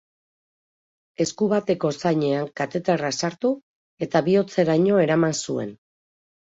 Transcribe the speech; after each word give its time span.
Esku 1.25 1.49
bateko 1.51 1.91
zainean 2.05 2.49
kateterra 2.63 3.13
sartu 3.23 3.55
eta 4.09 4.27
bihotzeraino 4.31 5.01
eraman 5.09 5.43
zuen. 5.47 5.81